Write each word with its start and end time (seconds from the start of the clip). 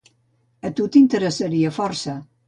A 0.69 0.69
tu 0.79 0.87
t'interessaria 0.95 1.73
força. 1.75 2.17